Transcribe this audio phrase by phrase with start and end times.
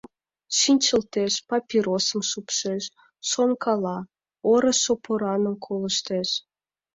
[0.57, 2.83] Шинчылтеш, папиросым шупшеш,
[3.29, 3.97] шонкала,
[4.51, 6.29] орышо пораным колыштеш.